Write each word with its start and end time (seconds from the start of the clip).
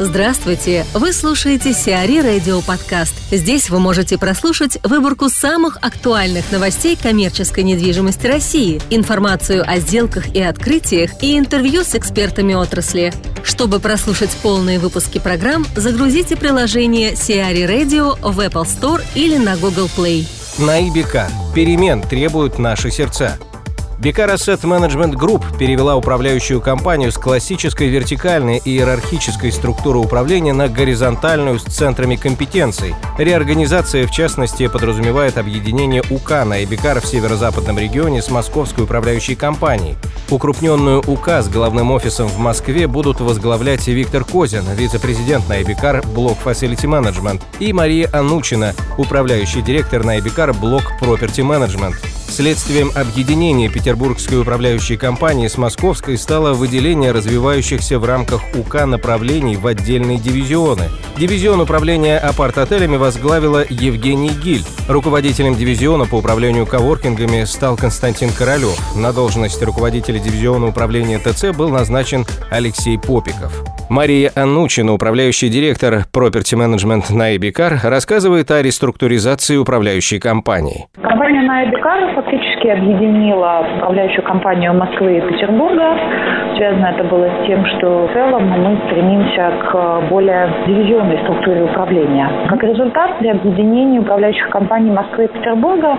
Здравствуйте! 0.00 0.84
Вы 0.92 1.12
слушаете 1.12 1.72
Сиари 1.72 2.18
Радио 2.18 2.60
Подкаст. 2.62 3.14
Здесь 3.30 3.70
вы 3.70 3.78
можете 3.78 4.18
прослушать 4.18 4.76
выборку 4.82 5.28
самых 5.28 5.78
актуальных 5.82 6.50
новостей 6.50 6.98
коммерческой 7.00 7.62
недвижимости 7.62 8.26
России, 8.26 8.82
информацию 8.90 9.62
о 9.64 9.78
сделках 9.78 10.34
и 10.34 10.42
открытиях 10.42 11.22
и 11.22 11.38
интервью 11.38 11.84
с 11.84 11.94
экспертами 11.94 12.54
отрасли. 12.54 13.12
Чтобы 13.44 13.78
прослушать 13.78 14.36
полные 14.42 14.80
выпуски 14.80 15.20
программ, 15.20 15.64
загрузите 15.76 16.34
приложение 16.34 17.14
Сиари 17.14 17.62
Radio 17.62 18.18
в 18.20 18.40
Apple 18.40 18.64
Store 18.64 19.00
или 19.14 19.36
на 19.36 19.56
Google 19.56 19.88
Play. 19.96 20.26
На 20.58 20.80
ИБК. 20.88 21.30
Перемен 21.54 22.02
требуют 22.02 22.58
наши 22.58 22.90
сердца. 22.90 23.38
Бекар 23.98 24.30
Asset 24.30 24.60
Management 24.62 25.12
Group 25.12 25.56
перевела 25.56 25.96
управляющую 25.96 26.60
компанию 26.60 27.12
с 27.12 27.16
классической 27.16 27.88
вертикальной 27.88 28.60
и 28.64 28.70
иерархической 28.70 29.52
структуры 29.52 29.98
управления 29.98 30.52
на 30.52 30.68
горизонтальную 30.68 31.58
с 31.58 31.62
центрами 31.62 32.16
компетенций. 32.16 32.94
Реорганизация, 33.18 34.06
в 34.06 34.10
частности, 34.10 34.66
подразумевает 34.66 35.38
объединение 35.38 36.02
УК 36.10 36.44
на 36.44 36.64
Эбикар 36.64 37.00
в 37.00 37.06
северо-западном 37.06 37.78
регионе 37.78 38.20
с 38.20 38.30
московской 38.30 38.84
управляющей 38.84 39.36
компанией. 39.36 39.96
Укрупненную 40.28 41.02
УК 41.06 41.42
с 41.42 41.48
головным 41.48 41.90
офисом 41.92 42.26
в 42.28 42.38
Москве 42.38 42.86
будут 42.86 43.20
возглавлять 43.20 43.86
Виктор 43.86 44.24
Козин, 44.24 44.64
вице-президент 44.74 45.48
на 45.48 45.62
Эбикар 45.62 46.04
Блок 46.08 46.38
Facility 46.44 46.86
Management, 46.86 47.40
и 47.60 47.72
Мария 47.72 48.10
Анучина, 48.12 48.74
управляющий 48.98 49.62
директор 49.62 50.04
на 50.04 50.18
Эбикар 50.18 50.52
Блок 50.52 50.82
Property 51.00 51.42
Management. 51.46 51.94
Следствием 52.28 52.90
объединения 52.94 53.68
Петербургской 53.68 54.40
управляющей 54.40 54.96
компании 54.96 55.48
с 55.48 55.56
Московской 55.56 56.18
стало 56.18 56.52
выделение 56.52 57.12
развивающихся 57.12 57.98
в 57.98 58.04
рамках 58.04 58.42
УК 58.54 58.86
направлений 58.86 59.56
в 59.56 59.66
отдельные 59.66 60.18
дивизионы. 60.18 60.90
Дивизион 61.16 61.60
управления 61.60 62.18
апарт-отелями 62.18 62.96
возглавила 62.96 63.64
Евгений 63.68 64.30
Гиль. 64.30 64.64
Руководителем 64.88 65.54
дивизиона 65.54 66.06
по 66.06 66.16
управлению 66.16 66.66
коворкингами 66.66 67.44
стал 67.44 67.76
Константин 67.76 68.30
Королев. 68.32 68.78
На 68.96 69.12
должность 69.12 69.62
руководителя 69.62 70.18
дивизиона 70.18 70.66
управления 70.66 71.18
ТЦ 71.18 71.56
был 71.56 71.68
назначен 71.68 72.26
Алексей 72.50 72.98
Попиков. 72.98 73.64
Мария 73.94 74.32
Анучина, 74.34 74.92
управляющий 74.92 75.48
директор 75.48 76.02
Property 76.12 76.58
Management 76.58 77.14
на 77.16 77.36
Эбикар, 77.36 77.74
рассказывает 77.84 78.50
о 78.50 78.60
реструктуризации 78.60 79.56
управляющей 79.56 80.18
компании. 80.18 80.88
Компания 81.00 81.42
на 81.42 81.64
Эбикар 81.64 82.12
фактически 82.16 82.66
объединила 82.66 83.64
управляющую 83.76 84.24
компанию 84.24 84.74
Москвы 84.74 85.18
и 85.18 85.20
Петербурга. 85.20 85.94
Связано 86.56 86.86
это 86.86 87.04
было 87.04 87.30
с 87.30 87.46
тем, 87.46 87.64
что 87.66 88.08
в 88.08 88.12
целом 88.12 88.48
мы 88.48 88.80
стремимся 88.86 89.52
к 89.62 90.08
более 90.10 90.50
дивизионной 90.66 91.20
структуре 91.22 91.62
управления. 91.62 92.28
Как 92.48 92.64
результат, 92.64 93.18
при 93.20 93.28
объединении 93.28 94.00
управляющих 94.00 94.48
компаний 94.48 94.90
Москвы 94.90 95.26
и 95.26 95.28
Петербурга 95.28 95.96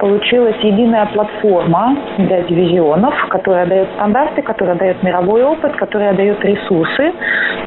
получилась 0.00 0.56
единая 0.62 1.06
платформа 1.06 1.96
для 2.18 2.42
дивизионов, 2.42 3.14
которая 3.28 3.66
дает 3.66 3.88
стандарты, 3.94 4.42
которая 4.42 4.74
дает 4.74 5.00
мировой 5.04 5.44
опыт, 5.44 5.76
которая 5.76 6.12
дает 6.14 6.44
ресурсы 6.44 7.12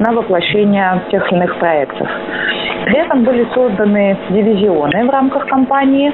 на 0.00 0.12
воплощение 0.12 1.02
тех 1.10 1.30
иных 1.32 1.58
проектов. 1.58 2.08
При 2.86 2.98
этом 2.98 3.24
были 3.24 3.46
созданы 3.54 4.16
дивизионы 4.30 5.04
в 5.04 5.10
рамках 5.10 5.46
компании, 5.46 6.12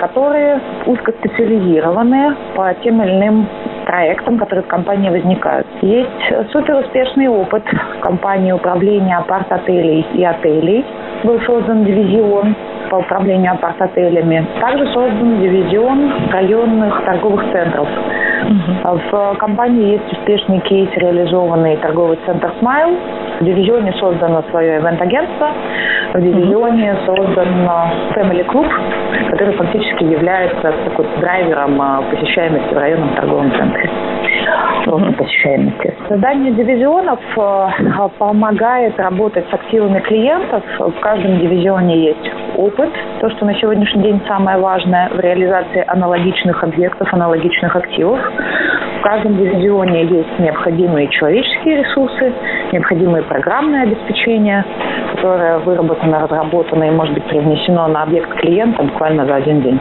которые 0.00 0.60
узкоспециализированы 0.86 2.34
по 2.54 2.74
тем 2.82 3.02
или 3.02 3.12
иным 3.12 3.46
проектам, 3.84 4.38
которые 4.38 4.64
в 4.64 4.68
компании 4.68 5.10
возникают. 5.10 5.66
Есть 5.82 6.50
супер 6.52 6.76
успешный 6.76 7.28
опыт 7.28 7.62
компании 8.00 8.52
управления 8.52 9.18
апарт-отелей 9.18 10.06
и 10.14 10.24
отелей. 10.24 10.84
Был 11.22 11.40
создан 11.42 11.84
дивизион 11.84 12.54
по 12.90 12.96
управлению 12.96 13.52
апарт-отелями. 13.52 14.46
Также 14.60 14.86
создан 14.92 15.40
дивизион 15.40 16.30
районных 16.30 17.04
торговых 17.04 17.44
центров. 17.52 17.88
В 18.48 19.34
компании 19.38 19.92
есть 19.92 20.12
успешный 20.12 20.60
кейс, 20.60 20.88
реализованный 20.96 21.76
торговый 21.78 22.18
центр 22.26 22.52
«Смайл». 22.60 22.96
В 23.40 23.44
дивизионе 23.44 23.92
создано 23.98 24.42
свое 24.50 24.78
ивент-агентство. 24.78 25.50
В 26.14 26.20
дивизионе 26.20 26.96
создан 27.04 27.68
Family 28.14 28.46
Club, 28.46 28.70
который 29.30 29.54
фактически 29.54 30.04
является 30.04 30.72
такой 30.84 31.06
драйвером 31.20 31.80
а, 31.82 32.02
посещаемости 32.02 32.72
в 32.72 32.78
районном 32.78 33.14
торговом 33.16 33.50
центре 33.52 33.90
роста 34.86 35.12
посещаемости. 35.12 35.94
Создание 36.08 36.52
дивизионов 36.52 37.20
а, 37.36 37.70
помогает 38.18 38.98
работать 38.98 39.44
с 39.50 39.54
активами 39.54 40.00
клиентов. 40.00 40.62
В 40.78 41.00
каждом 41.00 41.38
дивизионе 41.38 42.06
есть 42.06 42.30
опыт, 42.56 42.90
то, 43.20 43.30
что 43.30 43.44
на 43.44 43.54
сегодняшний 43.54 44.02
день 44.02 44.22
самое 44.26 44.58
важное 44.58 45.08
в 45.10 45.20
реализации 45.20 45.84
аналогичных 45.86 46.62
объектов, 46.64 47.12
аналогичных 47.12 47.76
активов. 47.76 48.18
В 48.98 49.02
каждом 49.02 49.36
дивизионе 49.36 50.04
есть 50.04 50.38
необходимые 50.38 51.08
человеческие 51.08 51.82
ресурсы, 51.82 52.32
необходимое 52.72 53.22
программное 53.22 53.82
обеспечение, 53.84 54.64
которое 55.14 55.58
выработано, 55.58 56.20
разработано 56.20 56.84
и 56.84 56.90
может 56.90 57.14
быть 57.14 57.24
привнесено 57.24 57.86
на 57.88 58.02
объект 58.02 58.30
клиента 58.40 58.82
буквально 58.82 59.26
за 59.26 59.36
один 59.36 59.62
день. 59.62 59.80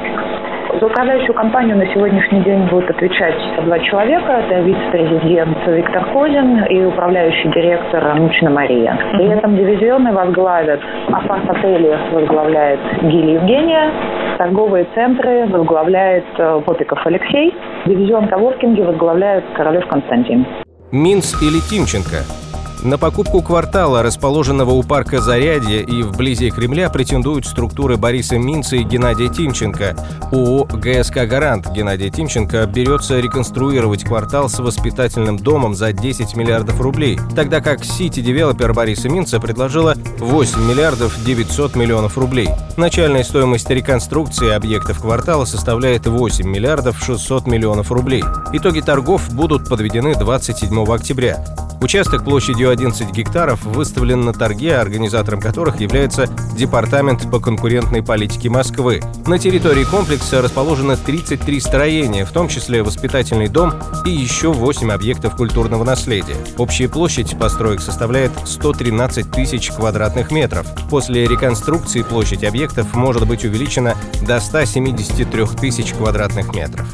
За 0.80 0.88
управляющую 0.88 1.34
компанию 1.34 1.78
на 1.78 1.86
сегодняшний 1.94 2.42
день 2.42 2.68
будут 2.68 2.90
отвечать 2.90 3.36
два 3.64 3.80
человека. 3.80 4.32
Это 4.34 4.60
вице-президент 4.60 5.58
Виктор 5.68 6.06
Козин 6.12 6.66
и 6.66 6.84
управляющий 6.84 7.48
директор 7.50 8.14
Мучина 8.16 8.50
Мария. 8.50 8.98
При 9.14 9.26
этом 9.26 9.56
дивизионы 9.56 10.12
возглавят 10.12 10.82
апарт-отели 11.08 11.98
возглавляет 12.12 12.80
Гили 13.04 13.32
Евгения, 13.32 13.92
торговые 14.38 14.86
центры 14.96 15.46
возглавляет 15.48 16.26
э, 16.38 16.62
Попиков 16.66 17.00
Алексей, 17.06 17.56
дивизион 17.86 18.28
коворкинги 18.28 18.82
возглавляет 18.82 19.46
Королев 19.56 19.88
Константин. 19.88 20.46
Минц 20.92 21.42
или 21.42 21.60
Тимченко 21.60 22.45
на 22.86 22.98
покупку 22.98 23.42
квартала, 23.42 24.04
расположенного 24.04 24.72
у 24.72 24.84
парка 24.84 25.20
Зарядье 25.20 25.82
и 25.82 26.04
вблизи 26.04 26.52
Кремля, 26.52 26.90
претендуют 26.90 27.46
структуры 27.46 27.98
Бориса 27.98 28.38
Минца 28.38 28.76
и 28.76 28.84
Геннадия 28.84 29.28
Тимченко. 29.28 29.96
ООО 30.32 30.66
«ГСК 30.66 31.26
Гарант» 31.26 31.72
Геннадий 31.72 32.12
Тимченко 32.12 32.66
берется 32.68 33.20
реконструировать 33.20 34.04
квартал 34.04 34.50
с 34.50 34.60
воспитательным 34.60 35.38
домом 35.38 35.74
за 35.74 35.94
10 35.94 36.36
миллиардов 36.36 36.80
рублей, 36.80 37.20
тогда 37.36 37.60
как 37.60 37.84
Сити-девелопер 37.84 38.74
Бориса 38.74 39.10
Минца 39.10 39.40
предложила 39.40 39.96
8 40.20 40.62
миллиардов 40.62 41.18
900 41.26 41.76
миллионов 41.76 42.18
рублей. 42.18 42.50
Начальная 42.78 43.24
стоимость 43.24 43.70
реконструкции 43.70 44.52
объектов 44.52 45.02
квартала 45.02 45.46
составляет 45.46 46.06
8 46.06 46.48
миллиардов 46.48 47.04
600 47.04 47.48
миллионов 47.48 47.92
рублей. 47.92 48.24
Итоги 48.54 48.82
торгов 48.82 49.34
будут 49.34 49.68
подведены 49.68 50.14
27 50.16 50.84
октября. 50.94 51.44
Участок 51.82 52.24
площадью 52.24 52.70
11 52.70 53.12
гектаров 53.12 53.64
выставлен 53.64 54.22
на 54.22 54.34
торге, 54.34 54.78
организатором 54.78 55.40
которых 55.40 55.80
является 55.80 56.28
Департамент 56.56 57.30
по 57.30 57.40
конкурентной 57.40 58.02
политике 58.02 58.50
Москвы. 58.50 59.02
На 59.28 59.38
территории 59.38 59.84
комплекса 59.84 60.42
расположено 60.42 60.98
33 60.98 61.60
строения, 61.60 62.26
в 62.26 62.32
том 62.32 62.48
числе 62.48 62.82
воспитательный 62.82 63.50
дом 63.50 63.74
и 64.06 64.10
еще 64.10 64.52
8 64.52 64.92
объектов 64.92 65.36
культурного 65.36 65.84
наследия. 65.84 66.38
Общая 66.58 66.88
площадь 66.88 67.38
построек 67.38 67.82
составляет 67.82 68.32
113 68.46 69.32
тысяч 69.32 69.72
квадратных 69.72 70.32
метров. 70.32 70.66
После 70.90 71.28
реконструкции 71.28 72.04
площадь 72.04 72.44
объектов 72.44 72.94
может 72.94 73.28
быть 73.28 73.44
увеличена 73.44 73.96
до 74.26 74.40
173 74.40 75.46
тысяч 75.60 75.94
квадратных 75.94 76.54
метров. 76.56 76.88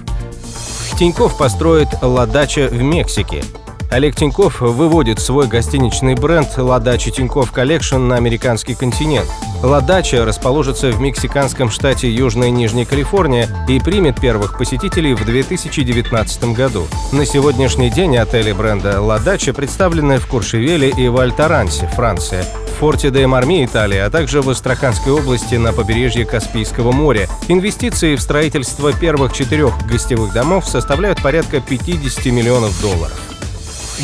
Тиньков 0.98 1.38
построит 1.38 1.88
«La 2.02 2.24
Datcha» 2.24 2.68
в 2.68 2.82
Мексике. 2.82 3.44
Олег 3.92 4.16
Тиньков 4.16 4.62
выводит 4.62 5.20
свой 5.20 5.48
гостиничный 5.48 6.16
бренд 6.16 6.48
«La 6.58 6.79
Datcha 6.79 7.12
Tinkoff 7.12 7.52
Collection» 7.52 7.98
на 7.98 8.16
американский 8.16 8.74
континент. 8.74 9.28
«La 9.62 9.82
Datcha» 9.82 10.24
расположится 10.24 10.92
в 10.92 11.02
мексиканском 11.02 11.70
штате 11.70 12.10
Южная 12.10 12.52
Нижняя 12.52 12.86
Калифорния 12.86 13.50
и 13.68 13.82
примет 13.82 14.18
первых 14.22 14.58
посетителей 14.58 15.14
в 15.14 15.26
2019 15.26 16.56
году. 16.56 16.88
На 17.12 17.26
сегодняшний 17.26 17.90
день 17.90 18.16
отели 18.16 18.54
бренда 18.54 19.02
«La 19.02 19.19
Datcha» 19.19 19.54
представлены 19.54 20.20
в 20.20 20.28
Куршевеле 20.28 20.90
и 20.90 21.10
Валь-Торансе, 21.10 21.88
Франция, 21.88 22.44
в 22.44 22.80
Форте-дей-Марми, 22.80 23.66
Италия, 23.66 24.06
а 24.06 24.10
также 24.10 24.42
в 24.42 24.50
Астраханской 24.50 25.12
области 25.12 25.56
на 25.56 25.74
побережье 25.74 26.24
Каспийского 26.24 26.94
моря. 26.94 27.28
Инвестиции 27.50 28.16
в 28.16 28.22
строительство 28.22 28.94
первых 28.94 29.34
четырех 29.34 29.86
гостевых 29.86 30.32
домов 30.32 30.66
составляют 30.66 31.22
порядка 31.22 31.60
50 31.60 32.28
миллионов 32.28 32.82
долларов. 32.82 33.31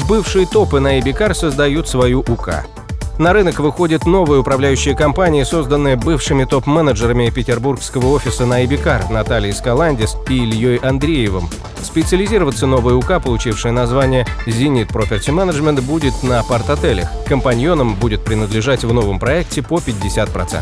Бывшие 0.05 0.45
топы 0.45 0.79
на 0.79 0.99
Эбикар 0.99 1.35
создают 1.35 1.87
свою 1.87 2.19
УК. 2.21 2.65
На 3.17 3.33
рынок 3.33 3.59
выходит 3.59 4.05
новая 4.05 4.39
управляющая 4.39 4.93
компания, 4.93 5.43
созданная 5.43 5.97
бывшими 5.97 6.43
топ-менеджерами 6.45 7.29
петербургского 7.29 8.07
офиса 8.09 8.45
на 8.45 8.63
Ибикар 8.63 9.09
Натальей 9.09 9.53
Скаландис 9.53 10.15
и 10.29 10.43
Ильей 10.43 10.77
Андреевым. 10.77 11.49
Специализироваться 11.81 12.67
новая 12.67 12.93
УК, 12.93 13.19
получившая 13.23 13.71
название 13.71 14.27
«Зенит 14.45 14.91
Property 14.91 15.33
Management», 15.33 15.81
будет 15.81 16.13
на 16.21 16.43
парт-отелях. 16.43 17.09
Компаньонам 17.27 17.95
будет 17.95 18.23
принадлежать 18.23 18.83
в 18.83 18.93
новом 18.93 19.19
проекте 19.19 19.63
по 19.63 19.77
50%. 19.77 20.61